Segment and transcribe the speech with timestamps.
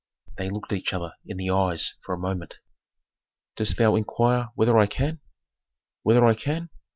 [0.39, 2.55] They looked each other in the eyes for a moment.
[3.55, 5.19] "Dost thou inquire whether I can?
[6.01, 6.69] Whether I can?